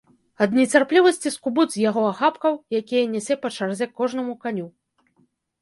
Ад 0.43 0.53
нецярплівасці 0.59 1.31
скубуць 1.35 1.67
з 1.75 1.83
яго 1.89 2.01
ахапкаў, 2.13 2.53
якія 2.81 3.03
нясе 3.15 3.39
па 3.45 3.53
чарзе 3.59 3.85
кожнаму 4.01 4.33
каню. 4.47 4.67